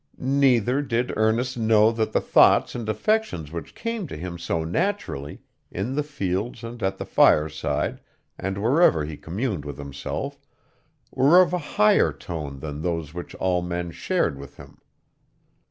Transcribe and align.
Neither 0.17 0.81
did 0.81 1.13
Ernest 1.15 1.59
know 1.59 1.91
that 1.91 2.11
the 2.11 2.21
thoughts 2.21 2.73
and 2.73 2.89
affections 2.89 3.51
which 3.51 3.75
came 3.75 4.07
to 4.07 4.17
him 4.17 4.39
so 4.39 4.63
naturally, 4.63 5.41
in 5.69 5.93
the 5.93 6.01
fields 6.01 6.63
and 6.63 6.81
at 6.81 6.97
the 6.97 7.05
fireside, 7.05 8.01
and 8.35 8.57
wherever 8.57 9.05
he 9.05 9.15
communed 9.15 9.63
with 9.63 9.77
himself, 9.77 10.39
were 11.11 11.39
of 11.39 11.53
a 11.53 11.59
higher 11.77 12.11
tone 12.11 12.61
than 12.61 12.81
those 12.81 13.13
which 13.13 13.35
all 13.35 13.61
men 13.61 13.91
shared 13.91 14.39
with 14.39 14.57
him. 14.57 14.79